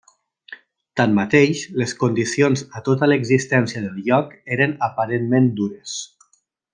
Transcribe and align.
Tanmateix, 0.99 1.59
les 1.81 1.93
condicions 2.03 2.65
a 2.79 2.83
tota 2.89 3.11
l'existència 3.11 3.85
del 3.87 4.03
lloc 4.09 4.33
eren 4.59 4.75
aparentment 4.89 5.55
dures. 5.61 5.99